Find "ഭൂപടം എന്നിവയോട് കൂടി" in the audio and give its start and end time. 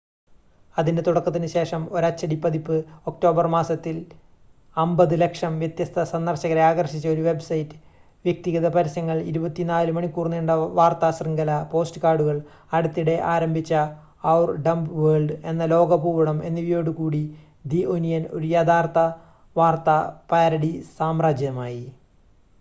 15.95-17.23